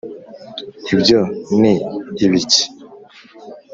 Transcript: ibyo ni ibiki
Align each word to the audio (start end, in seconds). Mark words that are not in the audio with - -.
ibyo 0.93 1.19
ni 1.59 1.73
ibiki 2.25 2.63